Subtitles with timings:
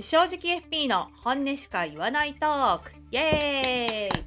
[0.00, 2.90] 正直 FP の本音しか言わないトーク。
[3.12, 4.24] イエーイ。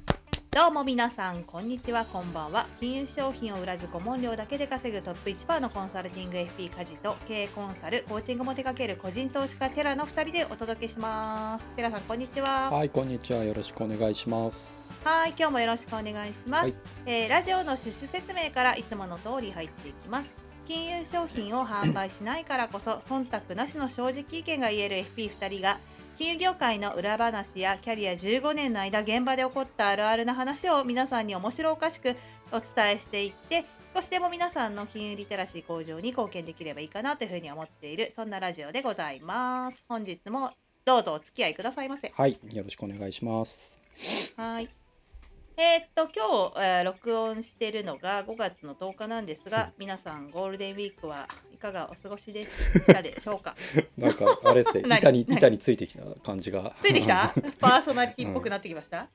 [0.50, 2.66] どうも皆さんこんにちはこんばんは。
[2.80, 11.66] 金融商品を売らず顧問料だけで稼ぐトップ1%のコンサルティング FP 家事と経営コンサルコーチングも手掛ける個人投資家テラの2人でお届けします。
[11.76, 12.70] テラさんこんにちは。
[12.70, 13.44] はい、こんにちは。
[13.44, 14.90] よろしくお願いします。
[15.04, 16.74] はい今日もよろしくお願いします、はい。
[17.04, 25.78] えーラジオの趣旨説明からいつもの通り入っていきます金融商品を販売しないからこそ忖度なしの正直意見が言える FP2 人が
[26.18, 32.16] 金融業界の裏話やキャリア15年の間現場で起こったあるあるな話を皆さんに面白おかしく
[32.52, 40.52] お伝えしていって少しでも皆さんの金融リテラシー向上に貢献できればいいかなというふうに思っているそんなラジオでございます本日も
[40.84, 43.80] どうぞお付き合いくださいませはい、よろしくお願いします。
[44.36, 44.77] はい。
[45.60, 52.48] えーっと今日、えー録音しているのが5月の10日なんですが、皆さんゴールデンウィークはいかがお過ごしでし
[52.86, 53.56] たでしょうか？
[53.98, 54.98] なんかあれですね、 何？
[55.00, 55.38] 板に何？
[55.38, 56.72] 板についてきた感じが。
[56.80, 57.34] ついてきた？
[57.58, 59.08] パーソナリティっぽくなってきました？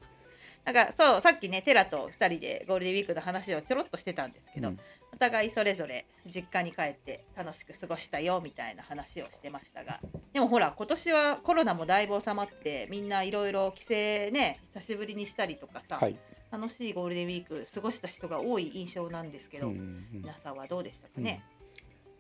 [0.66, 4.80] なんかそうさっきねテラと2人でゴールデンウィークの話をちょろっとしてたんですけど、うん
[5.14, 10.00] お互いそれぞれ実家に帰って楽しく過ごしたよみたいな話をしてましたが
[10.34, 16.18] でもほら今年はコロナもだいぶ収まってみんないろいろ帰省ね久しぶりにしたりとかさ、はい。
[16.54, 21.44] 楽しいゴールデンウィーク過ごした人が多い印象なんですけど、うんうん皆さんはどうでしたかね、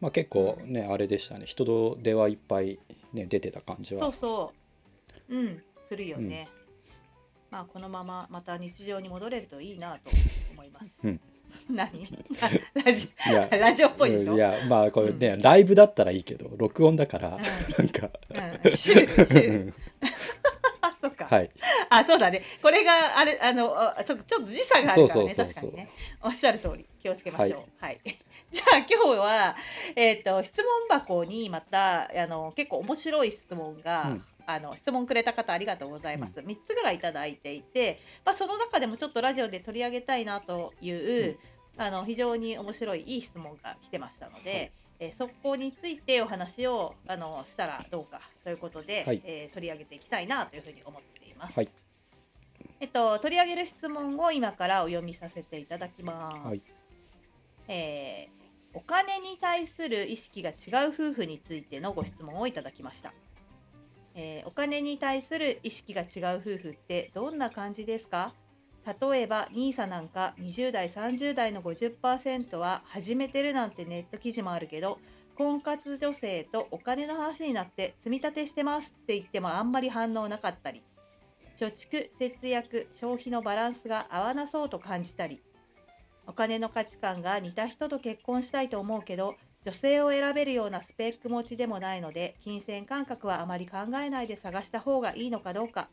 [0.01, 1.45] まあ結構ねあれでしたね。
[1.45, 2.79] 人手はいっぱい
[3.13, 4.01] ね出てた感じは。
[4.01, 4.53] そうそ
[5.29, 5.35] う。
[5.35, 5.63] うん。
[5.87, 6.49] するよね、
[7.51, 10.09] まあこのまままた日常に戻れるといいなと
[10.53, 11.19] 思います、うん。
[11.69, 12.07] 何？
[12.83, 13.13] ラジ
[13.51, 14.37] ラジオっぽいでしょ、うん。
[14.37, 17.37] いやまあこれね、ライブだったらいいけど録音だから、
[17.77, 18.09] なんか、
[18.63, 19.69] うん、シュールシュールうん。
[19.69, 20.32] あそう
[21.27, 21.49] か、はい。
[21.89, 22.41] あそうだね。
[22.61, 25.35] これがあれあのあそうちょっと時差があるからね。
[25.35, 25.89] 確かにね。
[26.21, 26.85] おっしゃる通り。
[27.01, 27.83] 気をつけましょう。
[27.83, 27.99] はい、
[28.51, 29.55] じゃあ今日は
[29.95, 34.25] えっ、と質問箱にまたあの結構面白い質問が、うん。
[34.45, 41.39] あの質問くれた方ありがとうございます、3つぐらいいただいていて、まあ、その中でもちょっとラジオで取り上げたいなという、
[41.77, 44.71] あの非常に面白いいい質問が来てましたので、はい
[45.03, 51.53] えーそこについてお話をあのしたらどうかということで、はいえー取り上げていきたいなというふうに思っています。
[51.55, 51.69] はい。
[52.79, 56.47] えっと、取り上げる質問を今からお読みさせていただきます。
[56.47, 56.61] はい
[57.67, 58.43] えー
[58.75, 63.13] お金に対する意識が違う夫婦についてのご質問をいただきました。
[64.15, 68.33] えーお金に対する意識が違う夫婦ってどんな感じですか？
[68.85, 74.99] 例えば NISA なんか20代30代の50%は始めてるなんてネット記事もあるけど
[75.35, 80.83] 婚活女性とお金の話になって積み立てしてますって言ってもあんまり反応なかったり
[81.59, 85.41] 貯蓄節約消費のバランスが合わなそうと感じたり
[86.27, 95.89] お金の価値観が似た人と結婚したいと思うけど女性を選べるようなスペック持ちでもないので金銭感覚はあまり考えないで探した方がいいのかどうか。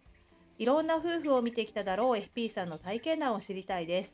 [0.60, 4.12] いろんな夫婦を見てきただろう FP さんの体験談を知りたいです。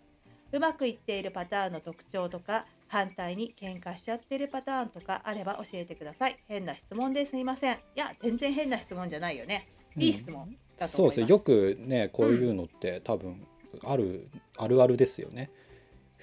[0.53, 6.39] うまくいっているパターンの特徴とか反対に喧嘩しちゃってるパターンとかあれば教えてください。
[6.47, 7.37] 変な質問です。
[7.37, 7.75] いません。
[7.75, 9.67] いや全然変な質問じゃないよね。
[9.97, 11.27] いい質問だと思います、そうですね。
[11.27, 13.45] よくねこういうのって、多分
[13.83, 15.51] あるあるあるですよね。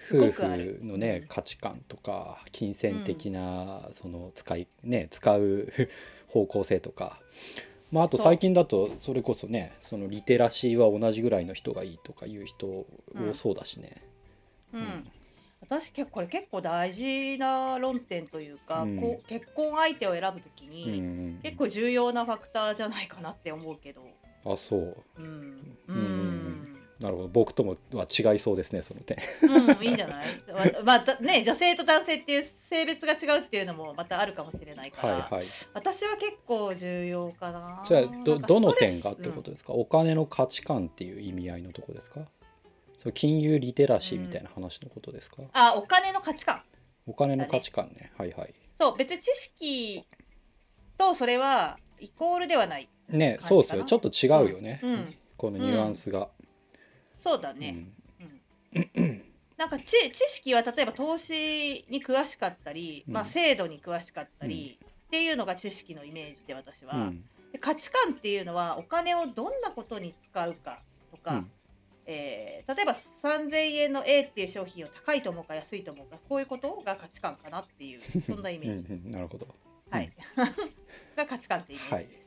[0.09, 1.27] 夫婦のね、うん。
[1.27, 5.67] 価値観とか金銭的な、その使いね使う
[6.31, 7.19] 方向性とか、
[7.93, 12.87] まああと最近だとそれこそねそのリテラシーは同じぐらいの人がいいとかいう人多
[13.33, 14.01] そうだしね。
[14.73, 14.81] うん。
[14.81, 15.11] うん。
[15.61, 18.99] 私結構これ結構大事な論点というか、うん。
[18.99, 21.03] こう結婚相手を選ぶときうんに、う
[21.37, 21.39] ん。
[21.43, 24.01] 結構重要なファクターじゃないかなって思うけど。
[24.43, 24.97] あそう。
[25.17, 25.77] うん。
[25.87, 26.72] ううんん
[27.03, 27.27] なるほど。
[27.27, 29.17] 僕ともは違いそうですねその点。
[29.41, 30.25] うん、いいんじゃない？
[30.47, 35.45] ま まあだね女性と男性っていう性別が違うっていうのもまたあるかもしれないから、はいはい。
[35.73, 37.83] 私は結構重要かな。
[37.85, 42.21] じゃあどどの点がってことですか、お金の価値観っていう意味合いのとこですか？
[42.99, 46.63] そう金融リテラシーみたいな話のことですか、あお金の価値観。
[47.05, 48.13] お金の価値観ね。
[48.17, 48.53] はいはい。
[48.79, 50.05] そう別に知識
[50.97, 53.83] とそれはイコールではないねそうですよ。
[53.83, 55.15] ちょっと違うよね、うん。
[55.35, 56.29] このニュアンスが、
[57.23, 57.87] そうだね、
[58.73, 58.89] うん。
[58.95, 59.23] うん
[59.57, 67.23] なんか知知識は例えば投資に詳しかったり、まあ、うん制度に詳しかったり、っていうのが知識のイメージで私は、うん。
[67.51, 70.81] で価値観っていうのはお金をどんなことに使うか
[71.11, 71.51] とか、うん。
[72.05, 79.47] えー例えば3000円の A っていう商品を高いと思うか安いと思うかこういうことが価値観かなっていうそんなイメージ、 んなるほど。
[79.89, 80.11] はい。
[81.15, 82.23] が価値観っていうイメージです。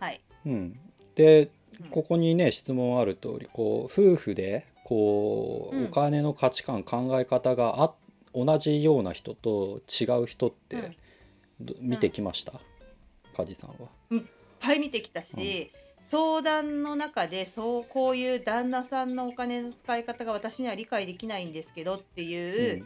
[0.00, 0.80] はい、うん、
[1.14, 1.50] で
[1.80, 1.88] うん。
[1.88, 5.84] ここにね質問ある通りこう夫婦でこう、うん。
[5.86, 7.94] お金の価値観考え方があ
[8.34, 10.96] 同じような人と違う人って、うん。
[11.60, 12.54] ど見てきました、
[13.34, 14.22] 梶さんは。
[14.62, 15.70] ぱい見てきたし、
[16.08, 22.84] 相談の中でそうこういう旦那さんのお金の使い方が私には理解できないんですけどっていうう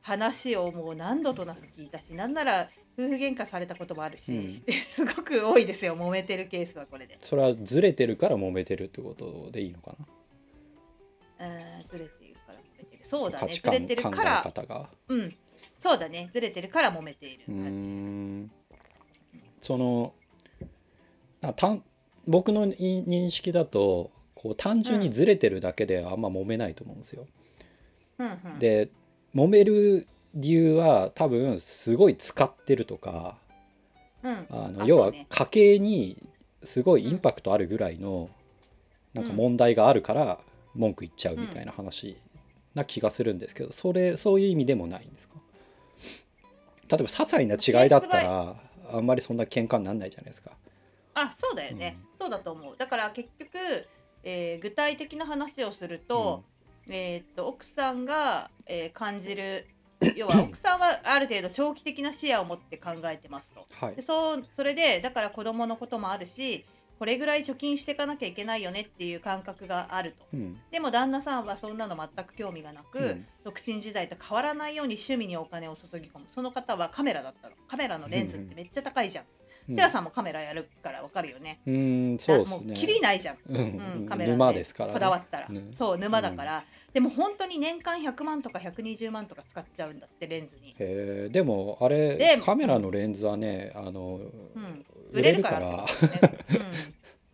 [0.00, 4.60] 話をもう何度となく聞いたしなんなら夫婦喧嘩されたこともあるし、うん。
[4.64, 7.18] で すごく多いですよ揉めてるケースはこれで。
[7.20, 11.46] それはずれてるから揉めてるってことでいいのかな？
[11.46, 13.04] うんずれてるから揉めてる。
[13.04, 14.90] そうだねずれてる考えから方が。
[15.08, 15.36] うん。
[15.82, 17.44] そうだねずれてるから揉めている
[19.60, 20.14] その
[21.40, 21.82] あたん
[22.24, 27.26] 僕のい認識だとこう単純にずれてるだけではあんま揉めないと思うんですよ。
[28.18, 28.58] うんうん。
[28.60, 28.90] で
[29.34, 33.36] 揉める理由は多分すごい使ってるとか
[34.22, 34.46] うん。
[34.50, 36.16] あの要は家計に
[36.64, 38.30] すごいインパクトあるぐらいの
[39.14, 40.38] なんか問題があるから
[40.74, 42.16] 文句言っちゃうみたいな話
[42.74, 45.34] な気がするんですけどそれそういう意味でもないんですか？
[46.88, 48.56] 例えば些細な違いだったら
[48.92, 50.52] あんまりそんな喧嘩にならないじゃないですか。
[51.14, 52.74] あそうだよね、そうだと思う。
[52.78, 53.58] だから結局、
[54.24, 56.42] えー具体的な話をすると,、
[56.88, 59.66] えーっと奥さんが、えー感じる
[60.16, 63.66] 要は 奥さんはある程度長期的な視野を持って考えてますと。
[63.74, 63.96] はい。
[63.96, 66.64] でそうそれでだから子供のこともあるし
[66.98, 70.24] これぐらい貯金していかなきゃいけないよねっていう感覚があると。
[70.34, 70.60] うん。
[70.70, 73.26] でも旦那さんはそんなの全く興味がなく、うん。
[73.44, 76.26] 独身時代と変わらないように趣味にお金を注ぎ込む。
[76.32, 77.56] その方はカメラだったの。
[77.66, 81.60] カメラのレンズってめっちゃ高いじゃん、うんテラさんもカメラやるからわかるよね。
[81.66, 82.74] うーんそうですもうね。
[82.74, 83.56] キリないじゃん、うん。
[83.56, 84.94] うん、カメラで沼ですからね。
[84.94, 94.20] こだわったら、ねそう沼だから、でも本当に年間100万とか120万とか使っちゃうんだってレンズに、へえでもあれでカメラのレンズはねあの
[94.54, 95.86] うん、売れるから。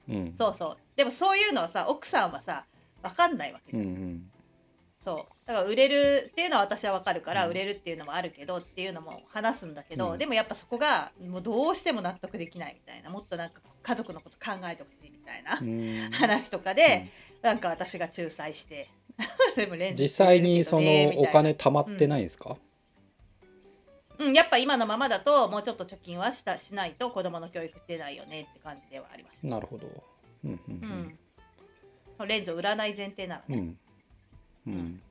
[0.08, 0.34] うん、うん。
[0.38, 0.76] そうそう。
[0.96, 2.66] でもそういうのはさ奥さんはさ
[3.02, 3.82] 分かんないわけじゃん。
[3.82, 4.30] うんうん。
[5.04, 7.50] そうだから売れるっていうのは私はわかるから、うん。
[7.52, 10.18] 売れるっていうのもあるけどっていうのも話すんだけど、うん。
[10.18, 16.10] でもやっぱそこがもうどうしても納得できないみたいなもっとなんか家族のこと考えてほしいみたいな、うん。
[16.12, 17.08] 話とかで、
[17.40, 18.90] なんか私が仲裁して
[19.56, 22.58] でもレンズ実際にそのお金貯まってないんですか、
[24.18, 29.46] うん、やっぱ今のままだともうちょっと貯金はしたしないと子供の教育出ないよねって感じではありました。
[29.48, 29.88] なるほど。
[30.44, 31.18] うんううん。
[32.24, 33.78] ん、レンズを売らない前提なのね、うん。
[34.66, 34.74] うん。
[34.74, 35.02] うん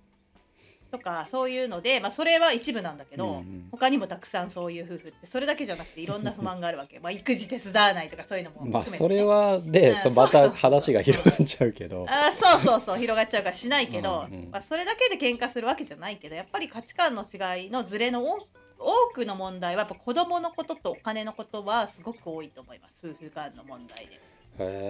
[0.92, 3.68] とかそういうので、まあ、それは一部なんだけど、うんうん。
[3.72, 7.00] 他にもたくさんそういう夫婦ってそれだけじゃなくていろんな不満があるわけ。
[7.00, 12.06] まあ育児手伝わないとかそういうのも含まあめてね、それはで、うんそまた話が広がっちゃうけど。
[12.07, 18.48] あーそうそうそう広がっちゃうからしないけど、うんうんまあ、それだけで喧嘩するわけじゃないけどやっぱり価値観の違いのズレの多
[18.80, 23.07] 多くの問題はやっぱ子供のこととお金のことはすごく多いと思います。
[23.07, 24.13] 夫婦間の問題で。
[24.13, 24.19] へ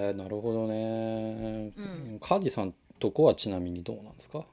[0.09, 1.71] えなるほどね。
[1.77, 2.19] うん。
[2.21, 4.43] カジさんとこはちなみにどうなんですか？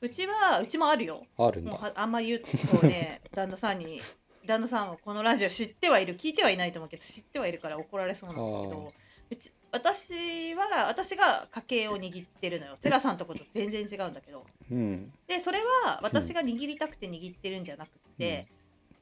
[0.00, 1.26] うちはうちもあるよ。
[1.38, 1.72] あるんだ。
[1.72, 4.00] もうはあんま言うとね 旦那さんに
[4.46, 8.92] 旦那さんはこのラジオ知ってはいる聞いてはいないと思うけど知ってはいるから怒られそうなんだけど
[9.30, 12.78] うち私は私が家計を握ってるのよ。
[12.82, 14.44] 寺さんとこと全然違うんだけど。
[14.70, 15.12] うん。
[15.28, 18.48] でそれは私が握りたくて握ってるんじゃなくて、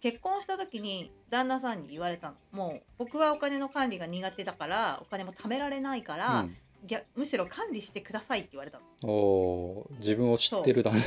[0.02, 2.36] 結婚した時に旦那さんに言われたの。
[2.52, 6.56] もう僕はお金の管理が苦手だからお金も貯められないから、うん
[6.86, 8.84] 逆むしろ管理してくださいって言われたの。
[9.12, 10.98] おー自分を知ってるだな。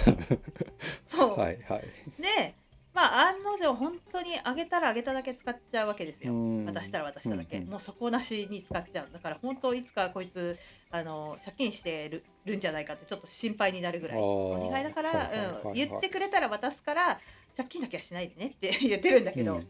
[1.07, 1.83] そう、 はいはい。
[2.21, 2.55] で
[2.93, 6.65] まあ案の定本当にあげたらあげただけ使っちゃうわけですよ、うん。
[6.65, 9.09] 渡したら渡しただけ、うんうんもう底なしに使っちゃう。
[9.13, 10.57] だから本当いつかこいつ
[10.89, 14.17] あの借金してるるんじゃないかってちょっと心配になるぐらい。
[14.19, 15.61] お願いだから、はいはいはいはい。
[15.63, 17.19] うん、言ってくれたら渡すから
[17.55, 19.65] 借金だけはしないでねって言ってるんだけど、う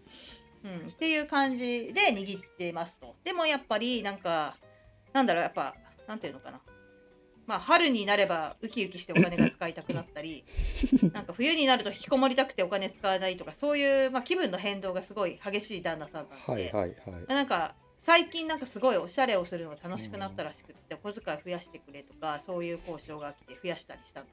[0.63, 0.89] うんん。
[0.89, 3.15] っていう感じで握ってますと。
[3.23, 4.57] でもやっぱりなんか
[5.13, 5.75] なんだろうやっぱ
[6.11, 6.59] なんていうのかな
[7.47, 10.43] まあ春になればウキウキしてお金が使いたくなったり
[11.13, 17.33] なんか冬になると引きこもりたくてお金使わないとかそういう、まあ、気分の変動がすごい激しい旦那さんなはいはいはい。
[17.33, 24.31] なんか最近なんかすごいおしゃれをするのが楽しくなったらしくって、お小遣い増やしてくれとかそういう交渉が来て増やしたりしたんだ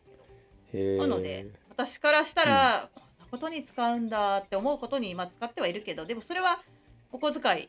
[0.72, 0.98] けど。
[0.98, 6.62] なので私からしたら、こんなことに使うんだって思うことに、まあ、使ってはいるけどでもそれは
[7.12, 7.68] お小遣い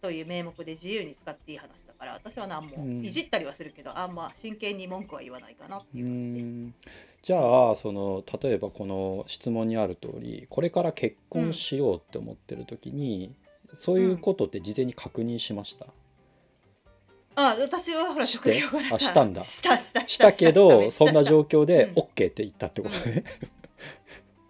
[0.00, 3.04] という名目で自由に使っていい話だから私は何もうん。
[3.04, 6.90] いじったりはするけど、あんま真剣に文句は言わないかなってういう感じ。
[7.22, 13.34] じゃあその例えばこの質問にある通りこれから結婚しようって思ってる時に、
[13.74, 15.86] そういうことって事前に確認しました、
[17.34, 19.42] あ私はほら職業柄さあしたんだ。
[19.42, 20.32] したしたした。
[20.32, 21.92] けどそんな状況況でうん。
[21.94, 23.10] OK って言ったってこと？
[23.10, 23.24] ね、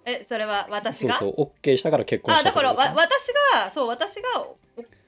[0.05, 1.19] えそれは私が？
[1.19, 4.57] そうそう OK したから結婚しあだからわ私がそう私がお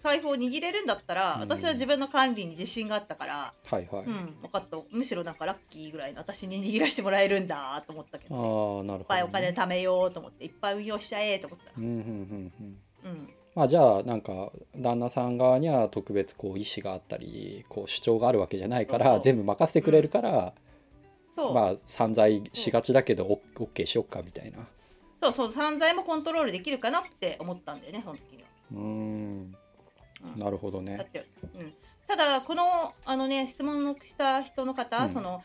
[0.03, 1.41] 財布を握れるんだったら、うん。
[1.41, 4.79] 私は自分の管理に自信があったから、はいはい、うん、分かった。
[4.91, 11.73] むしろなんかラッキーぐらいの私に握らせてもらえるんだと思ったけど、ね、いっああなるほど、ね、ぱいお金貯めようと思っていっぱい運用しちゃえと思ってた。
[11.77, 12.53] うんうんうん
[13.05, 13.11] うん。
[13.11, 13.35] うん。
[13.55, 20.55] まあじゃあなんか旦那さん側には特別こう意思があったりこう主張があるわけじゃないから全部任せてくれるから、
[21.37, 24.67] そう、まあ散財しがちだけどオッケーしよっかみたいな。
[25.23, 28.49] そうそう散財もコントロールできるかなって思ったんだよねその時には。
[28.73, 29.20] うん
[30.41, 30.97] なるほどね。
[30.97, 31.73] だって、うん、
[32.09, 35.13] ただこのあのね質問をした人の方、うん。
[35.13, 35.43] その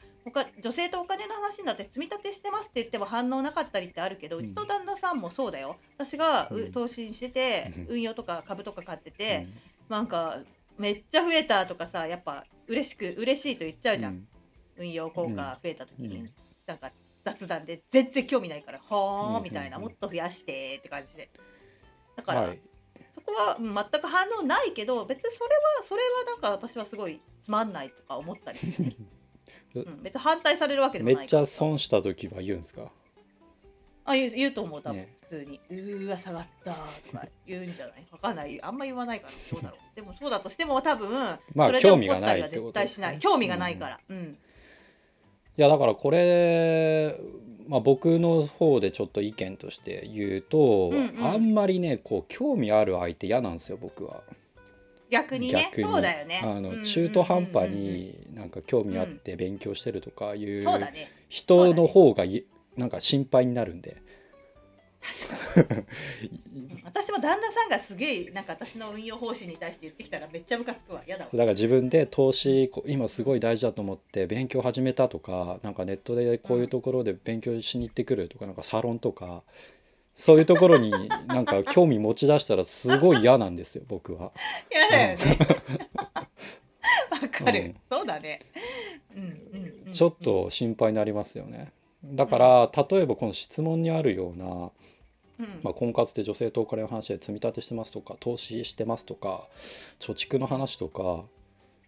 [0.59, 5.77] 女性とお金の話になって積み立てしてますって言っても反応なかったりってあるけど、ううんちの旦那さんもそうだよ。
[5.97, 7.85] 私が、ううん投資してて、うん。
[7.89, 9.47] 運用とか株とか買ってて、
[9.87, 10.39] なんか
[10.79, 14.27] めっちゃ増えたとかさやっぱ嬉しく嬉しいと言っちゃうじゃん、うん。
[14.77, 16.33] 運用効果増えた時に、うん。
[16.65, 16.91] なんか
[17.23, 21.29] 雑談で全然興味ないからはあうんみたいな、うんもっと増やしてって感じで。
[22.15, 22.59] だから、はい。
[22.73, 22.74] そ
[23.25, 28.95] こはうん全く反応ないけど別にそれはそれはなんか私はすごいつまんないとか思ったり、ね
[29.75, 32.91] うん、別に反対されるわけでもめっちゃ損した時は言うんですか？
[34.07, 35.17] あ言う言うと思う多分、ね。
[35.23, 36.71] 普通に「うーわ下がった」
[37.11, 38.05] とか言うんじゃない？
[38.11, 38.61] わかんない。
[38.61, 39.79] あんま言わないからどうだろう。
[39.95, 43.19] でもそうだとしても多分まあ興味がないってこと絶対しない。
[43.19, 43.99] 興味がないから。
[44.07, 44.37] うん。
[45.57, 47.17] いやだからこれ、
[47.67, 51.25] まあ、僕の方でちょっと意見として言うと、うんうん。
[51.25, 54.21] あんまりねこう興味ある相手嫌なんですよ僕は。
[55.09, 55.89] 逆にね逆に。
[55.89, 56.41] そうだよね。
[56.43, 60.65] あの中途半端になんか興味あって勉強してるとかいう
[61.29, 62.45] 人の方がい
[62.75, 63.97] なんか心配になるんで。
[65.01, 65.41] 確かに
[66.83, 71.03] 私も旦那さんがすげえなんか私の運用方針に対して言ってきたらめっちゃムカつくわ。
[71.07, 71.31] 嫌だわ。
[71.31, 79.43] だから自分で投資今すごい大事だと思って勉強始めたとかなんかネットでこういうところで勉強しに行ってくるとかなんかサロンとか
[80.15, 80.91] そういうところに
[81.27, 84.31] なんか興味持ち出したらすごい嫌なんですよ僕は。
[84.71, 85.37] 嫌だよね。
[87.09, 87.75] わかる、うん。
[87.89, 88.39] そうだね。
[89.15, 91.71] うんうんうんちょっと心配になりますよね。
[92.03, 94.71] だから例えばこの質問にあるような、
[95.39, 95.59] うん。
[95.63, 99.47] まあ、婚活で女性とお金の話で積み立てしてますとか投資してますとか
[99.99, 101.23] 貯蓄の話とか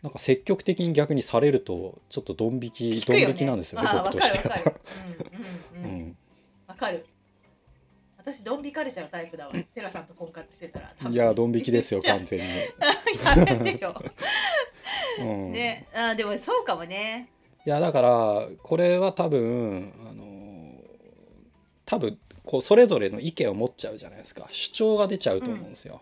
[0.02, 4.56] なんか積極的に逆にされるとちょっとドン引き、ドン引きなんですよね僕としては。
[6.68, 7.06] わかる
[8.18, 9.54] 私ドン引かれちゃうタイプだわ。
[9.74, 12.46] テラさんと婚活してたらいやドン引きですよや 完全に。
[13.64, 13.96] めてよ。
[15.20, 15.88] うん、ね。
[15.94, 17.30] あーでもそうかもね。
[17.66, 20.82] いやだからこれは多分あの
[21.86, 24.48] 多分こうそれぞれの意見を持っちゃうじゃないですか。
[24.52, 26.02] 主張が出ちゃうと思うんですよ。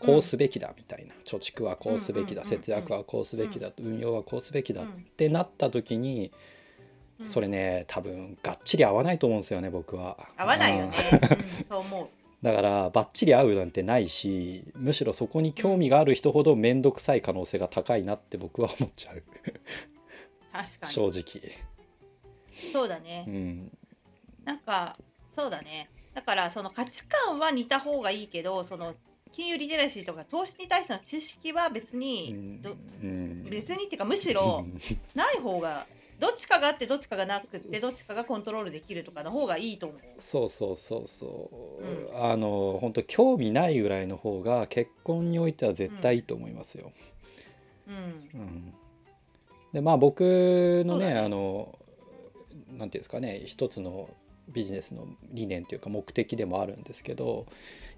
[0.00, 0.06] うん。
[0.06, 1.14] こうすべきだみたいな。
[1.24, 2.44] 貯蓄はこうすべきだ。
[2.44, 3.70] 節約はこうすべきだ。
[3.78, 6.32] 運用はこうすべきだっうんてなった時に
[7.20, 7.28] うん。
[7.28, 10.16] それね多分がっちり合わないと思うんですよね僕は。
[10.36, 10.94] 合わないよね。
[11.68, 12.08] そう思う。
[12.42, 19.22] だからばっちり合うなんてないしむしろそこに興味がある人ほど面倒くさい可能性が高いなって僕は思っちゃう。
[20.52, 20.92] 確かに。
[20.92, 21.52] 正直。
[22.72, 23.24] そうだね。
[23.28, 23.78] うん。
[24.44, 24.96] なんか
[25.34, 25.90] そうだね。
[26.14, 28.94] だからその価値観は似た方がいいけどその
[29.32, 33.44] 金融リテラシーとか投資に対しての知識は別にど、うん。
[33.50, 34.64] 別にっていうかむしろ
[35.14, 35.86] ない方が
[36.20, 40.00] どっちかがあってどっちかがなくってどっちかがコントロールできるとかの方がいいと思う。
[40.20, 41.50] そうそうそうそ
[41.80, 46.92] う、うあの本当興味ないぐらいの方が結婚においては絶対いいと思いますよ。
[47.88, 48.40] うん。
[48.40, 48.74] うん。
[49.72, 51.18] でまあ僕のねね。
[51.18, 51.76] あの
[52.70, 54.08] なんていうんですかね一つの
[54.48, 57.46] ビジネスの理念というか目的でもあるんですけど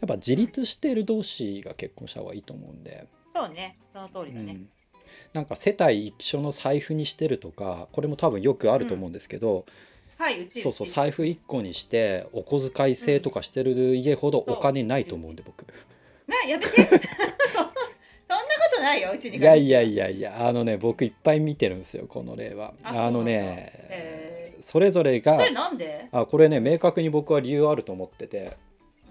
[0.00, 3.76] やっぱ自立している同士が結婚した方がいいと思うんで、そうね。
[3.92, 4.52] その通りだね。
[4.52, 4.68] うん。
[5.32, 9.64] なんか世帯一緒の財布にしてるとかこれも多分よくあると思うんですけど、
[10.18, 10.92] はいうちそうそうち。
[10.92, 15.66] 財布1個にしてお小遣い制とかしてる家ほどお金ないと思うんで僕。
[16.26, 16.70] なやめて。
[16.86, 17.58] そ
[18.28, 22.74] そんなことないようちにいやいやいやいやあのね僕いっぱい見てるんですよこの例は。
[22.82, 28.56] あのねへそれぞれがそれなんで、あこれね明確に僕は理由あると思ってて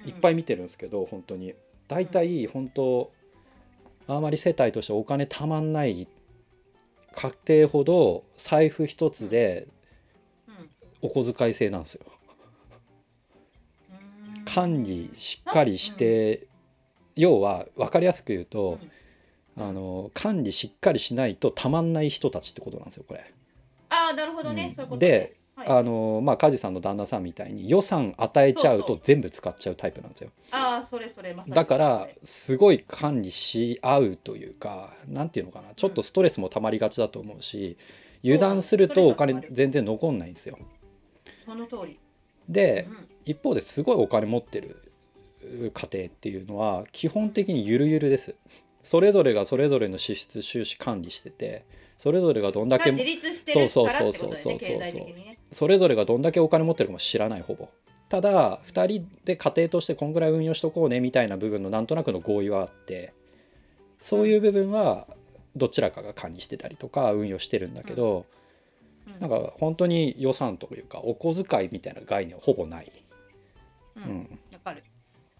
[0.03, 0.09] うん。
[0.09, 1.53] いっぱい見てるんですけど本当に。
[1.87, 3.11] 大体本当
[4.07, 6.07] あまり世帯としてお金たまんない
[7.13, 9.67] 家庭ほど財布一つで
[10.47, 10.69] うん。
[11.01, 12.01] お小遣い制なんですよ。
[14.37, 14.45] うん。
[14.45, 16.47] 管理しっかりして、
[17.15, 18.79] 要は分かりやすく言うと、
[19.57, 23.31] あの管理しっかりしないとたまんない人たちってことなんですよこれ。
[23.95, 24.75] ああなるほどね、うん。
[24.75, 25.07] そういうことね。
[25.07, 28.97] で、はい、あのまあ梶さんの旦那さんみたいに予算与えちゃうそうそう。
[28.97, 30.31] と全部使っちゃうタイプなんですよ。
[30.51, 31.55] ああそれそれまさに。
[31.55, 35.73] だからすごい管理し合うというかなんていうのかな。
[35.75, 37.77] ちょっとストレスもたまりがちだと思うし
[38.23, 40.57] 油断するとお金全然残んないんですよ。
[41.45, 41.99] その通り、
[42.49, 43.07] でうん。
[43.25, 44.91] 一方ですごいお金持ってる
[45.41, 48.35] 家庭っていうのは基本的にゆるゆるです。
[48.83, 51.65] それぞれがそれぞれの支出収支管理してて
[51.97, 55.37] それぞれがどんだけ自立してるからってことだよねそうそうそうそうそう経済的にね。
[55.51, 57.69] それぞれがどんだけお金持ってるかも知らないほぼ。
[58.09, 63.13] ただ2人で家庭としてこんぐらい運用しとこうねみたいな部分のなんとなくの合意はあって
[63.99, 65.07] そういう部分は
[65.55, 68.25] どちらかが管理してたりとか運用してるんだけど、
[69.07, 69.19] うん。
[69.19, 72.91] なんか本当に予算というかお小遣いみたいな概念はほぼない。
[73.95, 74.05] ううん。
[74.05, 74.83] んわかる。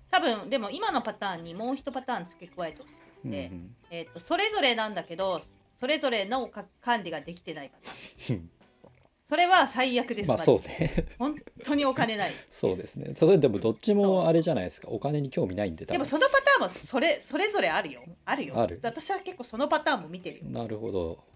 [0.09, 3.51] 多分でも今のパターンにもう一パターン付け加えてほしくうんて、
[3.91, 5.41] えー、とそれぞれなんだけど
[5.79, 8.49] それぞれのか管理ができてないパターン
[9.27, 11.07] それは最悪ですまあそうね。
[11.17, 12.31] 本当にお金ない。
[12.51, 13.15] そうですね。
[13.17, 14.89] それでもどっちもあれじゃないですか。
[14.91, 18.03] お金に興味ないんででもそのパターンもそれそれぞれあるよ。
[18.23, 18.59] あるよ。
[18.59, 18.79] ある。
[18.83, 21.34] 私は結構そのパターンも見てるよ、なるほど、うん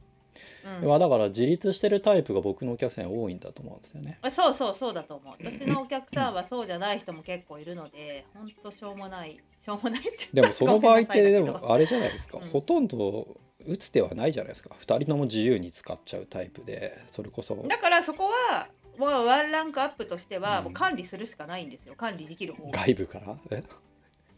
[0.84, 4.20] まあだから自立してるタイプが僕のお客さんに多いんだと思うんですよね。
[4.22, 5.34] あそうそうそうだと思う。
[5.44, 12.50] 私のお客さんはそうじゃない人も結構いるので本当しょうもないしょうもないってでもその場合ってでもあれじゃないですか、うん。
[12.50, 14.76] ほとんど打つ手はないじゃないですか。
[14.80, 17.56] 2人とも自由に使っちゃうタイプでそれこそ。
[17.56, 20.64] だからそこはもうワンランクアップとしてはうん。
[20.66, 21.96] もう管理するしかないんですよ。
[21.96, 22.72] 管理できる方が。
[22.72, 23.38] 外部から？
[23.52, 23.64] え？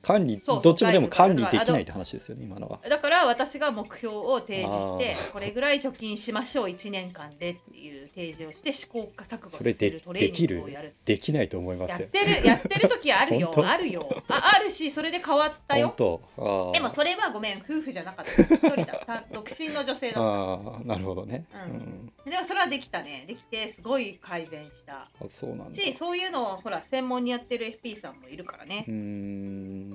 [0.02, 2.80] 管理そうそうどっちもでも管理できないって話ですよね今のは。
[2.88, 12.00] だから私が目標を提示してあこれぐらい貯金しましょう1年間でっていう提示をして試行錯誤すそれでるトレーニできるングをやるできないと思いますよ。
[12.00, 13.70] やってるやってる時あるよ 本当。
[13.70, 14.24] あるよ。
[14.28, 15.94] ああるしそれで変わったよ。
[15.98, 16.72] 本当。
[16.74, 18.32] でもそれはごめん夫婦じゃなかった。
[18.32, 19.24] 一人だった。
[19.32, 20.22] 独身の女性だった。
[20.22, 21.62] あーなるほどね、うん。
[21.62, 22.32] うん。
[22.32, 23.26] でもそれはできたね。
[23.28, 25.10] できてすごい改善した。
[25.20, 25.76] あそうなんだ。
[25.76, 28.86] しそういうのをほら専門にやってる FP さんもいるからね。
[28.88, 29.91] うー、ん、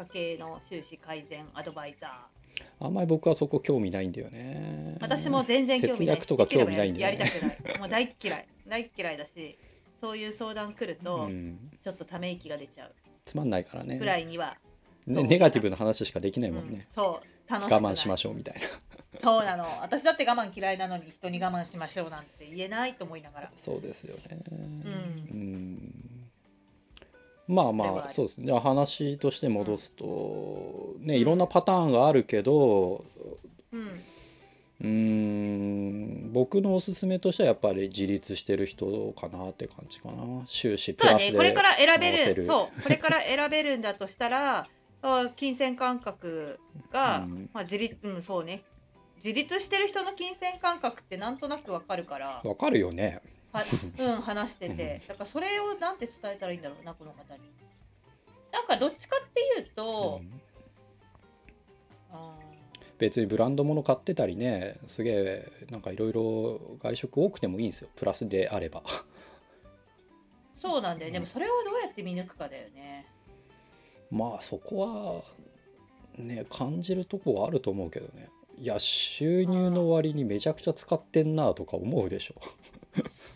[0.00, 2.26] 家計の収支改善アドバイザ
[2.80, 4.96] あんまり僕はそこ興味ないんだよね。
[4.98, 5.98] ー私も全然興味ない。
[5.98, 7.18] 節約とか興味ないんだよね。
[7.18, 7.78] やりたくない。
[7.78, 8.48] もう大っ嫌い。
[8.66, 9.58] 大っ嫌いだし
[10.00, 12.92] そういう相談来ると、うん、ちょっとため息が出ちゃう。
[13.26, 13.98] つまんないからね。
[13.98, 14.56] ぐらいには、
[15.06, 16.72] ねネガティブな話しかできないもんうん。
[16.72, 17.52] ね、そう。
[17.52, 18.60] 楽し我慢しましょうみたいな。
[19.20, 19.64] そうなの。
[19.82, 23.50] 私だって我慢嫌いなのに人に我慢しましょうなんて言えないと思いながら。
[23.54, 24.38] そうですよね。
[24.50, 24.54] ん。
[24.54, 26.09] うん
[27.50, 28.46] まあまあそうですね。
[28.46, 31.20] じゃあ話として戻すと、ねうん。
[31.20, 33.04] いろんなパターンがあるけど
[33.72, 34.00] うん。
[34.80, 40.42] うーん僕のおすすめとしてはやっぱり自立してる人かなって感じかな。
[40.46, 41.36] 収支プラスでね。
[41.36, 42.34] これから選べる。
[42.34, 42.46] る。
[42.46, 42.82] そう。
[42.82, 44.68] これから選べるんだとしたら
[45.02, 46.60] あ金銭感覚
[46.92, 47.50] が、うん。
[47.52, 48.62] まあ、自立うんそうね。
[49.16, 52.40] 自立してる人の金銭感覚ってなんとなくわかるから。
[52.44, 53.20] わかるよね。
[53.22, 53.39] は
[53.98, 55.02] うん話してて。
[55.08, 57.42] だからそれをなんて伝えたらいいんだろうなこの方に。
[58.52, 60.40] なんかどっちかっていうと、うん。
[62.12, 62.34] あ
[62.98, 67.88] 別にブランド物買ってたりねすげえなんかいろいろ外食多くてもいいんですよ。
[67.96, 68.82] プラスであれば。
[68.82, 69.04] ー
[70.60, 73.06] そうなんだよでもそれをどうやって見抜くかだよね。
[74.10, 75.24] まあそこ
[76.18, 78.28] はね感じるとこはあると思うけどね。
[78.58, 82.34] いや収入の割にめちゃくちゃ使ってんなとか思うでしょ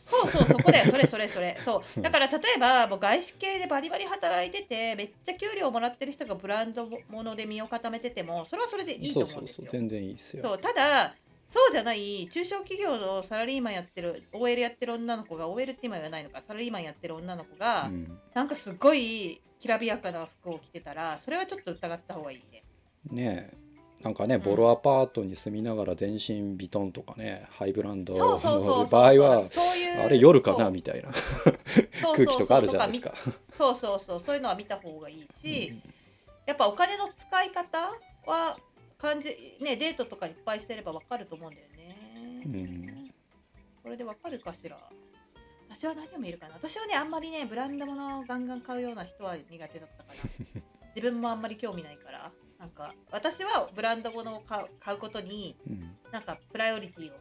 [0.06, 0.86] そうそうそこだよ。
[0.90, 1.58] それそれそれ。
[1.64, 2.00] そう。
[2.00, 9.62] だから例えばもう外資系でバリバリ働いててめっちゃ給料もらってる人がブランド物で身を固めててもそれはそれでいいと思うんですよ。
[9.62, 10.42] そうそう全然いいっすよ。
[10.42, 10.58] そう。
[10.58, 11.14] ただ
[11.50, 18.18] そうじゃない中小企業のサラリーマンやってる OL やってる女の子が OL って今言わないのかサラリーマンやってる女の子が、うん。
[18.34, 22.62] なんかすごいきらびやかな服を着てたらそれはちょっと疑った方がいいね。
[23.10, 23.63] ねえ
[24.04, 29.44] なんかねんボロアパートに住みながら全身ビトンとかねハイブランドの場合は
[30.04, 31.08] あれ夜かなみたいな
[32.14, 33.14] 空気とかあるじゃないですか。
[33.56, 35.72] そうそうそうそういうのは見た方がいいし、
[36.44, 37.78] やっぱお金の使い方
[38.26, 38.58] は
[38.98, 42.42] 感じねデートとかいっぱいしてればわかると思うんだよね。
[42.44, 43.10] うん
[43.82, 44.78] それでわかるかしら？
[45.70, 46.54] 私は何を見るかな？
[46.54, 50.60] 私はねあんまりねブランド物をガンガン買うような人は苦手だったかな。
[50.94, 52.30] 自分もあんまり興味ないから。
[52.64, 55.94] なんか私はブランド物を買う買うことにうん。
[56.10, 57.16] なんかプライオリティを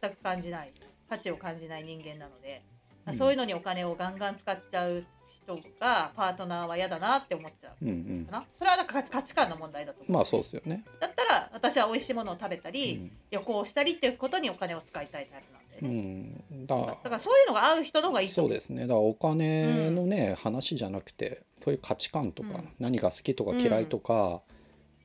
[0.00, 0.72] 全く感じない
[1.10, 2.62] 価値を感じない人間なので、
[3.06, 3.18] うん。
[3.18, 5.04] そういうのにお金をガンガン使っちゃう
[5.44, 7.72] 人がパートナーは嫌だなって思っちゃう。
[7.82, 8.24] うんうん。
[8.24, 8.46] かな？
[8.58, 10.82] それはなんか価値観の問題だと思う、まあそうですよね。
[10.98, 13.10] だったら私は美味しいものを食べたうり、ん。
[13.30, 15.76] 旅行したりっていうことにお金を使いたいタイプなんで。
[15.82, 18.82] うね、ん、だだからそういうのが合う人の方がいいそうですね。
[18.82, 22.68] だからお金のね、話じゃなくてそういう価値観とか、うん。
[22.78, 24.42] 何が好きとか嫌いとか、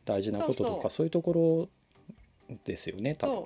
[0.05, 1.69] 大事なこととかそういうとこ
[2.49, 3.45] ろですよね多分。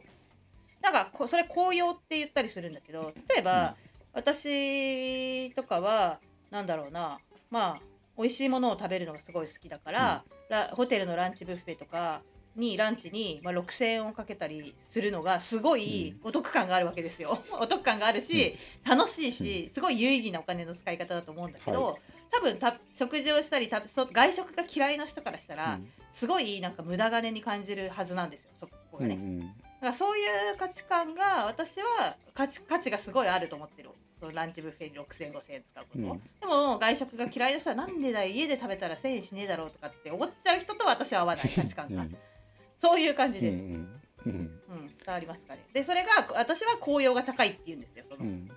[0.82, 3.76] なんかこそれ紅葉って言ったりするんだけど例えば、
[4.14, 6.20] 私とかは
[6.52, 7.82] なんだろうなまあ
[8.18, 12.22] 美味しいものを食べるのがすごい好きだから、ラホテルのランチブッフェとか
[12.56, 17.38] にランチに、まあ、6,000円をかけたりするのがすごいお得感があるわけですよ。
[17.60, 21.98] お得感があるし、楽しいしすごい有意義なお金の使い方だと思うんだけど、は
[22.32, 25.92] 多分た食事をしたりたそ外食が嫌いな人からしたら、うん。
[26.14, 29.16] すごいなんか無駄金に感じるはずなんですよそこがね。
[29.16, 29.40] うんうん。
[29.40, 33.90] だからそういう価値観が私は価値価値がすごいあると思ってる。
[34.34, 36.22] ランチブッフェに6000、5000円使うこと、うん。
[36.40, 42.18] でも外食が嫌いな人はなんでだい家で食べたら1000円しねえだろうとかって思っちゃう人とは私は合わない価値観が、うん。
[42.82, 44.02] そういう感じです、うんん。
[44.26, 45.62] うん伝わりますかね？
[45.74, 48.06] でそれが私は効用が高いって言うんですよ。
[48.10, 48.50] その、うん。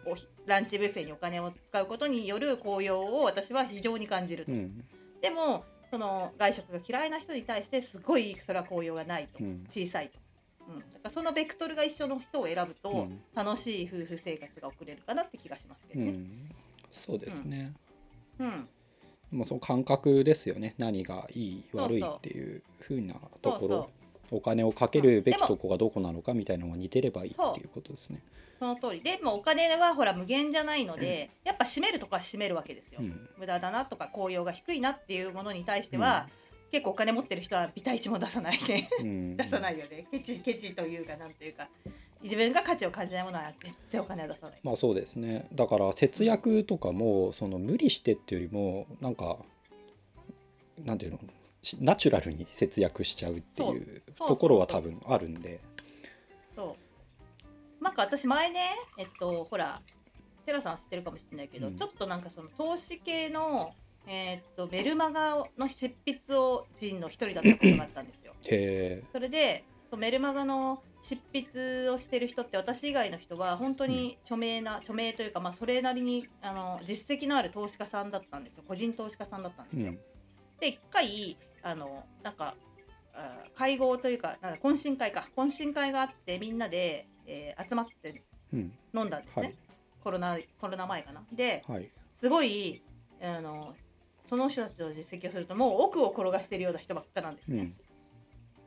[0.46, 4.84] ランチブッフェにお金を使うことによる効用を私は非常に感じると、うん。
[5.20, 9.66] でもその外食が嫌いな人に対してすごいそれは効用がないと、うん。
[9.70, 10.18] 小さいと、
[10.68, 13.20] うん、だからそのベクトルが一緒の人を選ぶと、うん。
[13.34, 16.12] 楽しい夫婦生活が送れるかなって気がしますけうどね。
[16.12, 16.48] ん。
[16.90, 17.74] そうですね、
[18.38, 18.68] うん、
[19.30, 20.74] もうその感覚ですよね。
[20.78, 23.90] 何がいい悪いっていうふうなところ
[24.30, 28.22] お金をかけるべきとこがどこなのかみたいなのが似てればいいっていうことですね。
[28.58, 29.02] その通り。
[29.02, 33.00] でもお金はほら無限じゃないので、やっぱ締めるとこは締めるわけですよ。
[33.00, 33.28] うん。
[33.38, 36.28] 無駄だなとか効用が低いなっていうものに対しては、
[36.70, 39.36] 結構お金持ってる人はビタ一も出さないねうん。
[39.38, 40.06] 出さないよね。
[40.10, 41.68] ケチケチというかなんというか
[42.22, 44.60] 自分が価値を感じないものは絶対お金は出さない。
[44.62, 45.48] まあそうですね。
[45.52, 49.38] だから節約とかもその無理してっていうよりもなんか
[50.84, 51.18] なんていうの？
[51.18, 51.22] し
[51.80, 55.60] ナチュラルに節約しちゃうっていうところは多分あるんで。
[56.54, 56.76] そ
[57.80, 57.84] う。
[57.84, 59.80] なんか私前ねえっとほら
[60.46, 61.76] テラさんは知ってるかもしれないけど、うん。
[61.76, 63.72] ちょっとなんかその投資系の
[64.06, 68.34] えーっとメルマガの執筆を人の一人だったことがあったんですよ。
[68.46, 69.64] へそれで
[69.96, 78.64] メルマガの執筆をしてる人って私以外の人は本当に著名な、著名というか、まあ、それなりにあの実績のある投資家さんだったんですよ。
[78.66, 79.86] 個人投資家さんだったんですよ。
[79.86, 79.98] えうん。
[80.60, 82.54] で一回あのなんか
[83.14, 85.28] あ会合というかなんか懇親会か。
[85.36, 89.54] 懇親会があってみんなで、えー集まってうん飲んだんですね、はい。
[90.02, 91.22] コロナコロナ前かな。
[91.32, 91.90] ではい。
[92.20, 92.82] すごい
[93.20, 93.74] あの
[94.28, 97.74] その人たちの実績をするともう奥を転がしてるような人ばっかなんですね。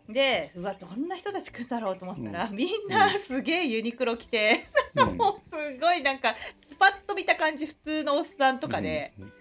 [0.07, 0.13] うん。
[0.13, 5.15] でうわどんな人たち来るんだろうと思ったら、みんなすげえユニクロ着て、うん。
[5.17, 6.35] もうすごいなんか
[6.77, 9.31] パッと見た感じ普通のおっさんとかで、うん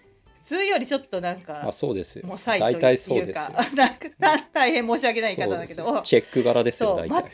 [0.51, 2.25] 通よりちょっとなんかあそうですよ。
[2.45, 3.45] 大体そうですよ。
[3.45, 4.09] かなんか
[4.51, 7.31] 大変申し訳ない言い方だけどチェック柄ですよ大体。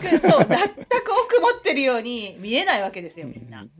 [0.00, 0.72] 全くそう全く
[1.24, 3.62] 奥持ってるように見えないわけですよみんな。
[3.62, 3.70] うん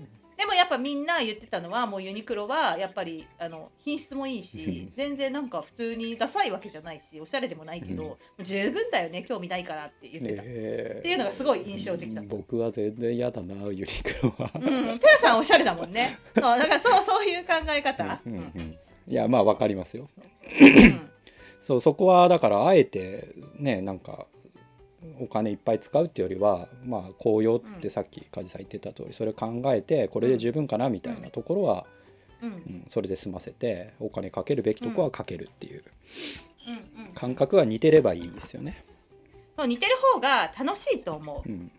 [0.40, 10.42] でもやっぱみんな言ってたのはもうユニクロはやっぱりあの品質もいいうんし全然なんか普通にダサいわけじゃないしおしゃれでもないけど、十分だよね興味ないからって言ってた。
[10.42, 14.50] えっていうのがすごい印象的だった僕は全然嫌だなユニクロは。
[14.54, 14.58] う
[14.94, 16.18] ん、テラさんおしゃれだもんね。
[16.34, 18.22] そうだからそうそういう考え方。
[18.24, 20.08] うんうんうんいやまあわかりますよ。
[20.16, 21.10] うん
[21.60, 24.26] そうそこはだからあえてねなんか
[25.20, 31.86] お金いっぱい使うっていうよりはまあ紅葉ってさっき梶さん言ってた通りそれ考えてこれで十分かなみたいなところは、
[32.42, 35.84] うんうん、それで済ませてお金かけるべきとこはかけるっていう
[36.68, 38.84] うんうん感覚が似てればいいですよね。
[39.56, 41.70] そう似てる方が楽しいと思うん、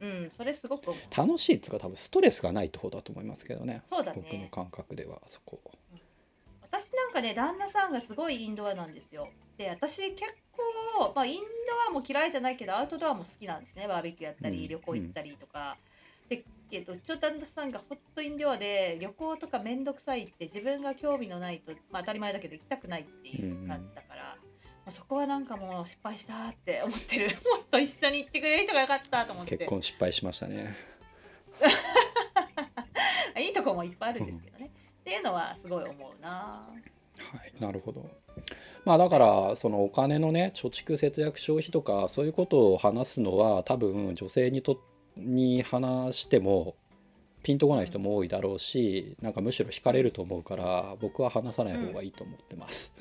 [0.00, 0.06] う。
[0.06, 0.92] うん、それすごく。
[1.14, 4.48] 楽しいっつうか多分ストレスがないって方だと思いますけどねそうだ僕のね。
[4.52, 5.58] 感覚ではそこ。
[6.62, 9.28] 私なんかね旦那さんがすごいインドアなんですよ。
[9.58, 13.88] で私結構、まあ、インドアも嫌いじゃないけどアウトドアも好きなんですね。
[13.88, 15.76] バーベキューやったり、うん旅行行ったりとか。
[16.28, 24.36] でけどうちの旦那さんがほんとインドアで旅行とか面倒くさいって自分が興味のないと、まあ、当たり前だけど行きたくないっていう感じだから、
[24.84, 27.36] まあそこはなんかもう失敗したって思ってる。
[27.54, 29.56] もっと一緒に行ってくれる人がよかったと思って。
[29.56, 30.76] 結婚失敗しましたね。
[33.38, 34.66] いいとこもいっぱいあるんですけどね、
[35.00, 36.28] っていうのはすごい思うな。
[36.30, 38.10] はい、なるほど。
[38.84, 44.80] まあだからそのお金のね貯蓄節約消費とかそういうことを話すのは多分女性にと
[45.16, 46.76] に話しても
[47.42, 52.92] ピンとこない人も多いだろうしなんかむしろ惹かれると思うから僕は話さない方がいいと思ってます。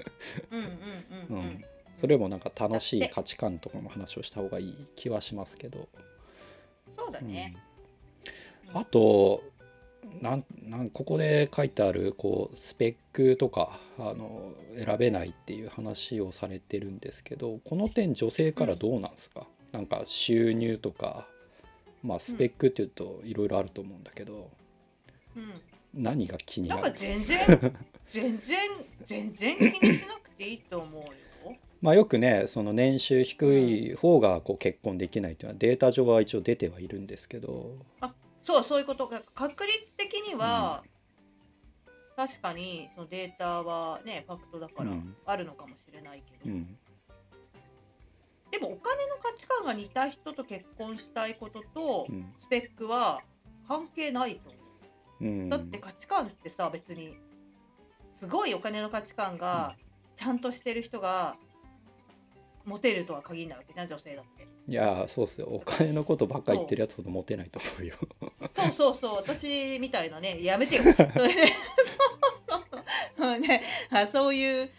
[1.98, 5.88] それもなんか楽しい価値観とかの話をした方がいい気はしますけど。
[6.98, 7.76] そうだね、うん
[8.74, 9.42] あと
[10.22, 21.28] なんなんここで書いてあるこうスペックとかあの選べないっていう話をされてるんですけどこの点女性からどうなんですか、なんか収入とか
[22.04, 24.50] まあスペックっていうといろいろあると思うんだけど、
[25.36, 25.62] うん。
[25.94, 26.91] 何が気になる？
[26.91, 27.38] か全然
[28.13, 28.60] 全然
[29.06, 31.08] 全然気にしなくていいと思うよ。
[31.82, 37.76] まあよくねその年収低い方がこう結婚できないっていうのはデータ上は一応出てはいるんですけど、
[38.46, 40.84] そうそういうことが確率的には、
[42.16, 45.16] 確かにそのデータはねファクトだからうん。
[45.26, 46.78] あるのかもしれないけど、うん。
[48.52, 52.34] でもお金の価値観が似た人と結婚したいこととうん。
[52.42, 53.22] スペックは
[53.68, 54.62] 関係ないと思う。
[55.22, 57.18] うん、だって価値観ってさ別に
[58.20, 59.76] すごいお金の価値観が
[60.16, 61.36] ちゃんとしてる人が
[62.66, 65.47] モテるとは限らないわけじゃん女性だっていやーそうっすよ。
[65.47, 67.95] お金のことばっか言ってるやつほどモテないと思うよ。
[68.56, 69.15] そうそうそう。
[69.17, 70.43] 私みたいなね。
[70.43, 70.84] やめてよ。
[70.93, 71.47] それで。
[72.49, 72.63] そう。
[73.17, 73.62] そうね。
[73.91, 74.71] あそういう。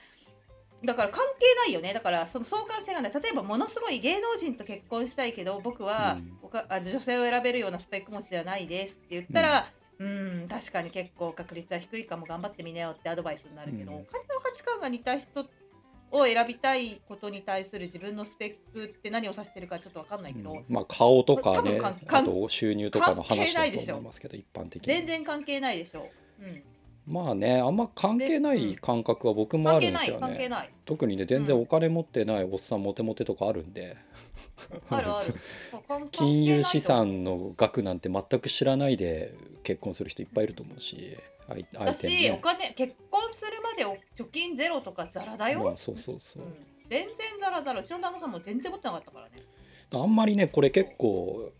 [0.84, 1.94] だから関係ないよね。
[1.94, 3.12] だからその相関性がない。
[3.12, 6.36] 例えばものすごい芸能人と結婚したいけど僕はうん。
[6.68, 9.68] あの女性を選べるようなスペック持ちではないですって言ったら
[9.98, 12.26] うん確かに結構確率は低いかも。
[12.26, 14.00] 頑張ってみなよってアドバイスになるけど、うん。
[14.00, 15.46] お金の価値観が似た人
[16.16, 20.64] を選びたいことに対する自分のスペックって何を指してるかちょっと分かんないけど、うん。
[20.68, 24.92] まあ顔とかねあと収入とかの話だと思いますけど一般的に。
[24.92, 26.08] 全然関係ないでしょ。
[26.40, 26.44] う。
[26.44, 26.62] うん。
[27.06, 30.70] まあねあんま関係ない感覚は僕もあるんですよね。
[30.84, 33.96] 特にね全然お金持ってないおっさんモテモテとかあるんで。
[34.90, 35.34] あるある。
[35.86, 41.16] 関金融資関産の額なんて全く知らないで結婚する人いっぱいいると思うし
[41.48, 42.40] 私おね。
[42.42, 46.44] 金結婚するまでお貯金ゼロとかザラだよ、まあそうそうそう。
[46.44, 46.52] うん。
[46.88, 47.80] 全然ザラザラ。
[47.80, 49.42] うちの旦那さんも全然持ってなかったからね。
[49.92, 51.52] あんまりねこれ結構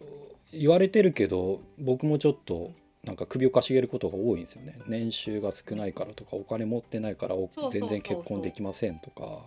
[0.53, 2.73] 言われてるけど僕もちょっと
[3.05, 4.79] なんか首をかしげることが多いんですよね。
[4.87, 7.37] 年収が少ないからとかお金持ってないから
[7.71, 9.47] 全然結婚できませんとか。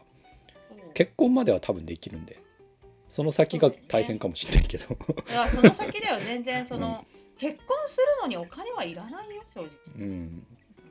[0.94, 2.40] 結婚までは多分できるんで。
[3.10, 6.20] その先が大変かもしれないけど、いやその先だよ。
[6.20, 7.04] 全然その、
[7.40, 9.70] 結婚するのにお金はいらないよ正直。
[9.98, 10.48] うん。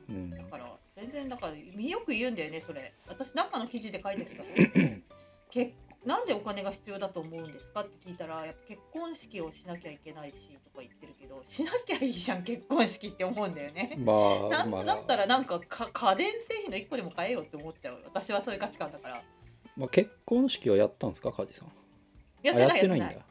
[0.09, 0.29] うん。
[0.31, 2.93] だから全然だからよく言うんだよねそれ。
[3.07, 4.43] 私なんかの記事で書いてきた
[5.51, 5.73] け
[6.05, 13.95] なんでお金が必要だと思うんですかって聞いたらやっぱ結婚式をしなきゃいけないしとか言ってるけどしなきゃいいじゃん結婚式って思うんだよね。
[13.99, 14.13] ま
[14.49, 14.65] なあ。
[14.67, 19.21] まだったあ、らなんかか家電製品の1個でも買えよって思っちゃう私はそういう価値観だから。
[19.75, 21.71] まあ、結婚式はやったんですか梶さん。
[22.41, 23.25] やっあてないやってないんだ、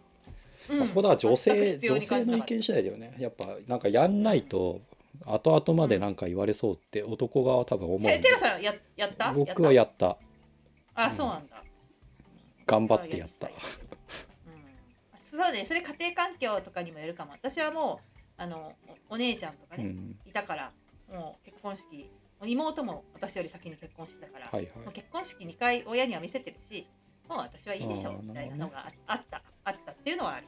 [0.71, 0.83] うん。
[0.83, 3.15] あそこだ女全く性女性の意見次第だよね。
[3.19, 4.81] やっぱなんかやんないと
[5.25, 9.33] 後々までなんか言われそうって男側は多分思うんでてテラさんややった？
[9.33, 10.17] 僕はやった。
[10.95, 11.63] あそうなんだ、
[12.67, 13.47] 頑張ってやった。
[13.47, 13.53] うん、
[15.41, 17.33] そうねそれ家庭環境とかにもよるかも。
[17.33, 18.01] 私はも
[18.39, 18.73] うあの
[19.11, 20.17] おお姉ちゃんとかね、うん。
[20.27, 20.73] いたから
[21.13, 22.11] もう結婚式
[22.45, 24.73] 妹も私より先に結婚してたから、はいはい。
[24.85, 26.87] もう結婚式2回親には見せてるし
[27.29, 30.47] もう私はいいでしょあーみたいなのがああったあったっていうのはある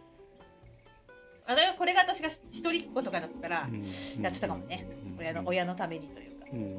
[1.50, 4.86] あれはこれが私が一人っ子とかだったら、うんやってたかもね。
[5.04, 6.76] うん親の親のためにというか、うん。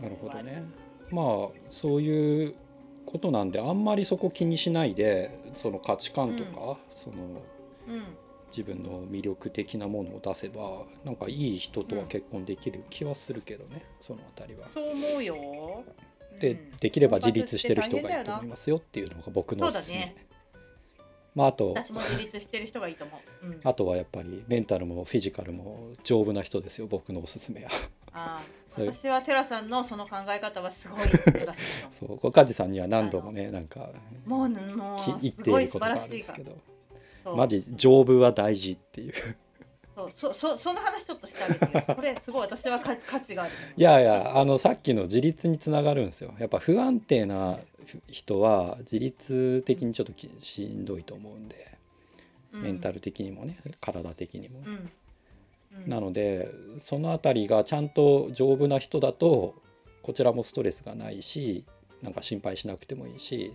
[0.00, 0.62] なるほどね。
[1.10, 2.54] まあそういう
[3.04, 7.16] ことなんであんまりそこ気にしないでその価値観とか、その
[7.88, 8.02] うん。
[8.56, 14.68] 自分の魅力的なものを出せばなんかいい人とは結婚できる気はするけどね、そのあたりは。
[14.72, 15.82] そう思うよ。
[16.40, 16.70] で、うん。
[16.76, 20.14] できれば自立してる人がいいと婚活って大変だよない思ますよっていうのが僕のおすすめ。
[21.34, 27.70] まああと私も自立してる人がいいと思う、うん、あとはやっぱりメンタルもフィジカルも丈夫な人ですよ僕のおすすめは。
[28.12, 28.42] あ
[28.76, 31.08] 私はテラさんのその考え方はすごい
[31.92, 33.90] そうこれ梶さんには何度もねなんか
[34.26, 36.38] もうもうすごい素っていることがあ晴らしいから。
[36.38, 36.62] るんです
[37.24, 39.14] けどマジ丈夫は大事っていう
[39.94, 46.34] そうそ そその話ちょっとしてあげてよこれすごい私は価価値があるいやいやあのさっきの自立につながるんですよ。
[46.38, 47.58] やっぱ不安定な
[48.08, 51.78] 人は自立的にちょっときしんどいと思うんで、
[52.52, 52.62] うん。
[52.62, 54.90] メンタル的にもね体的にも、うん。
[55.84, 55.88] うん。
[55.88, 59.54] なのでそのあたりがちゃんと丈夫な人だと
[60.02, 61.64] こちらもストレスがないし
[62.02, 63.52] なんか心配しなくてもいいし、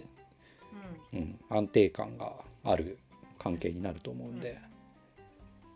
[1.14, 1.20] うん。
[1.20, 2.98] うん、安定感がある
[3.38, 4.58] 関係になると思うんで、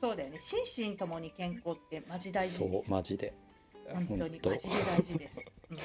[0.03, 0.39] そうだよね。
[0.41, 3.33] 心身ともに健康ってマジ大事そうマジで。
[3.89, 4.57] 本当にマジで当大
[5.01, 5.39] 事です、
[5.71, 5.77] うん、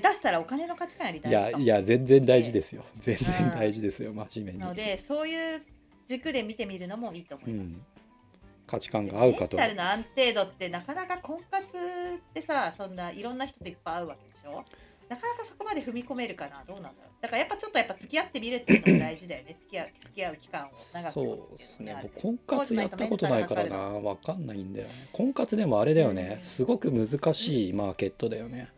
[0.00, 2.82] 下手したらお金の価値観よりい大事かもやいや全然大事ですよ。
[2.96, 4.14] 全然大事ですよ。
[4.14, 4.58] 真面目に。
[4.60, 5.62] のでそういう
[6.06, 7.82] 軸で見てみるのもいいと思います、うん、
[8.66, 9.58] 価値観が合うかと。
[9.58, 14.64] メンタルの安定度ってなかなか婚活ってさそんないろんな人といっぱい会うわけでしょ？
[15.08, 16.64] なかなかそこまで踏み込めるかな。
[16.66, 17.22] どうなんだろう。
[17.22, 19.56] だからやっぱちょっとやっぱ付き合ってみるっていうのも大事だよね。
[19.60, 21.96] 付き合う付き合う期間を長くそうですね。
[22.02, 23.76] 僕婚活やったことないからな。
[24.00, 24.92] 分かんないんだよね。
[25.12, 26.40] 婚活でもあれだよね、うん。
[26.42, 28.68] すごく難しいマーケットだよね。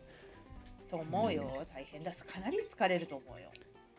[0.91, 1.65] と思うよ。
[1.73, 2.11] 大変だ。
[2.11, 3.49] かなり疲れると思うよ。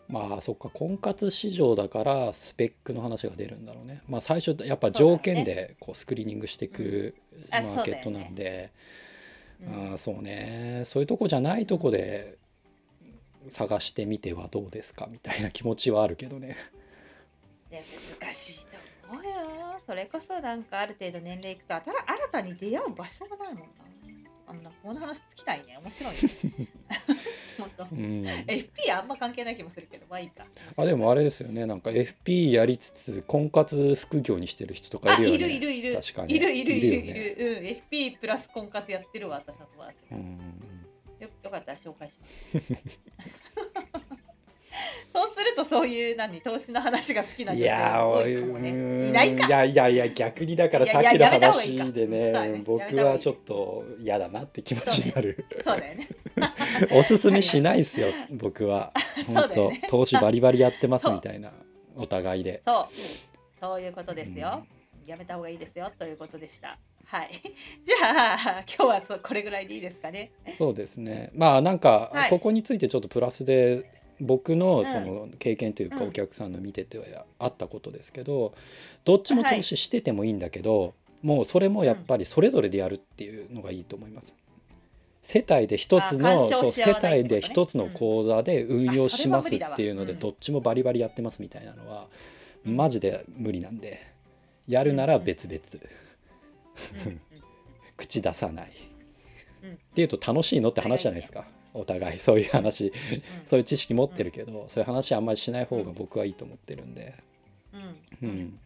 [0.08, 0.70] まあそっか。
[0.70, 4.02] 婚活市場だからスペックの話が出るんだろうね。
[4.08, 7.16] まあ最初やっぱ条件でこうスクリーニングしていく
[7.50, 8.70] マーケットなんで、
[9.04, 9.09] うん
[9.66, 10.82] あーそうね。
[10.84, 12.38] そういうとこじゃないとこで
[13.48, 16.56] 探してみてはどうですかみたいな気持ちはあるけどね。
[17.70, 17.82] で
[18.20, 18.76] 難しいと
[19.10, 19.30] 思うよ。
[19.86, 23.64] それこそなんかある程度年齢いくと新新たに出会う場所がないもんな
[24.50, 25.78] あんなこの話尽きないね。
[25.80, 26.68] 面白いね。
[27.92, 28.24] うん。
[28.24, 30.06] FP あんま関係ない気もするけど。
[30.10, 30.44] まあいいか。
[30.76, 31.66] あでもあれですよね。
[31.66, 35.34] なんか FP やりつつ婚活副業にしてる人とかいるよね。
[35.34, 35.94] あいるいるいる。
[35.94, 36.34] 確かに。
[36.34, 37.34] いるいるいるいるよね。
[37.38, 37.66] うん。
[37.66, 40.38] FP プラス婚活やってるわ私の友達うん。
[41.20, 42.80] よよかったら紹介します
[45.50, 48.70] るとそういう何投資の話が好きな女多おいいかもね。
[48.70, 49.46] うんいないか。
[49.46, 56.08] いやいやいや逆にだからさっきの話でね僕はちょっと嫌だなって気持ちになる、そうだよね。
[56.92, 58.92] おすすめしないですよ僕は。
[59.26, 61.52] 本当、投資バリバリやってますみたいな
[61.96, 62.62] お互いで。
[62.66, 62.86] そう。
[63.60, 64.64] そういうことですよ、
[65.06, 66.78] やめた方がいいですよということでした。
[67.04, 67.30] はい。
[67.84, 70.30] じゃあ今日はそうこれぐらいでいいですかね。
[70.56, 71.30] そうですね。
[71.34, 72.30] まあなんかはい。
[72.30, 74.86] ここについてちょっとプラスで僕のうん。
[74.86, 76.08] その経験というかうん。
[76.08, 77.04] お客さんの見てては
[77.38, 78.54] あったことですけど
[79.04, 84.34] どっちも投資しててもいいんだけどもうそれもやっぱりそれぞれでやるっていうのがいいと思います。
[85.22, 92.06] 世帯で一つのそう世帯で一つの口座で運用しますっていうのでどっちもバリバリやってますみたいなのは
[92.66, 92.76] うん。
[92.76, 94.06] マジで無理なんで
[94.66, 95.60] やるなら別々。
[97.96, 98.72] 口出さない。
[99.62, 99.72] うん。
[99.72, 102.92] っていうと楽しいのって話じゃないですかお互いそういう話うん。
[103.46, 107.14] そういう知識持ってるけど、そういう話あんまりしない方が僕はいいと思ってるんで。
[108.22, 108.58] うん。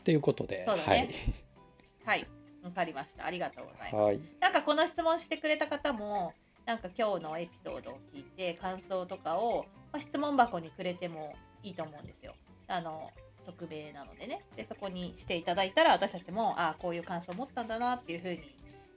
[0.00, 1.10] っていうことで、そうだね。
[2.04, 2.26] はい。
[2.64, 3.26] わかりました。
[3.26, 3.94] ありがとうございます。
[3.94, 6.32] はい、はい、なんかこの質問してくれた方も
[6.64, 12.34] なんか今日のエピソードを聞いて感想とかを、まあ、質問箱にくれてもいいと思うんですよ。
[12.66, 13.10] あの
[13.44, 14.42] 匿名なのでね。
[14.56, 18.40] でそこにしていただいたら私たちもああこういう感想を持ったんだなっていうふうに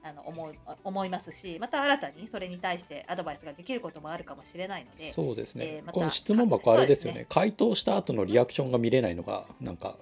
[0.03, 7.13] あの思う思いますしまた新たにそれに対してアドバイスができることもあるかもしれないのでそうですね、えーまたこの質問箱あれですよね。
[7.13, 9.97] そうです回答した後のリアクションが見れないのがなんか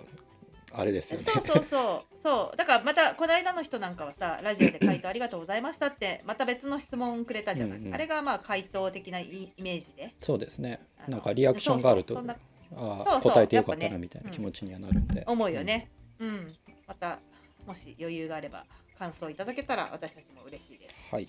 [0.72, 1.26] あれですよね。
[1.34, 2.16] そうそうそう。
[2.24, 2.58] そう。
[2.58, 7.94] だからまたこの間の人なんかはさラジオで回答ありがとうございましたってまた別の質問くれたじゃない、うんうん。
[7.94, 10.14] あれがまあ回答的なイイメージで。
[10.22, 10.82] そうですね。
[11.08, 12.22] なんかリアクションがあると
[12.78, 15.90] あ答えてよかったなみたいな気持ちにはなるんで、思うよね。
[16.20, 16.54] うん。
[16.88, 17.20] また、
[17.66, 18.66] もし余裕があれば、
[18.98, 20.96] 感想いただけたら私たちも嬉しいです。
[21.12, 21.28] はい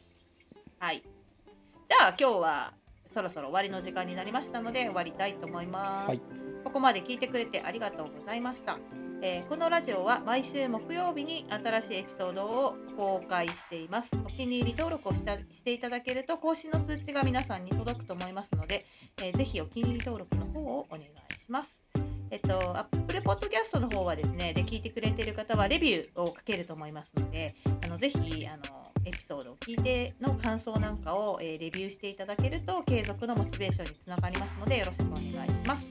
[0.79, 1.03] はい。
[1.03, 2.73] じゃあ、今日は
[3.15, 6.09] そろそろ終わりの時間になりましたので、終わりたいと思います。
[6.09, 6.21] はい
[6.65, 8.77] ここまで聞いてくれてありがとうございました。
[9.23, 14.11] えーこのラジオは毎週木曜日に新しいエピソードを公開しています。
[14.13, 18.85] お気に入り登録をしたしていただけると更新の通知が皆さんに届くと思いますので、
[19.23, 21.11] えーぜひお気に入り登録の方をお願いし
[21.49, 21.86] ます。
[22.31, 28.63] えっと、Apple Podcast の方はですね、で聞いてくれている方はレビューを書けると思いますので、あのぜひあの
[29.05, 35.87] エピソードを聞いての感想なんかを、えーレビューしていただけると継続のモチベーションにつながりますのでよろしくお願いします。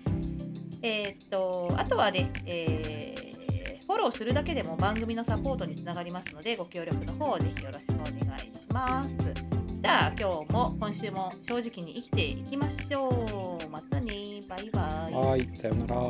[0.81, 3.25] えーっとあとはね、えー
[3.85, 9.54] フォローするだけでも番組のサポートにつながりますのでご協力の方をぜひよろしくお願いします。
[9.85, 13.69] じゃあ今日も今週も正直に生きていきましょう。
[13.69, 15.13] またねバイバイ。
[15.13, 16.01] はいさようなら